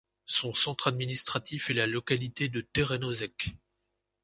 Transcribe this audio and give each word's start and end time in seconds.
Son 0.25 0.51
centre 0.55 0.87
administratif 0.87 1.69
est 1.69 1.75
la 1.75 1.85
localité 1.85 2.49
de 2.49 2.61
Terenozek. 2.61 3.49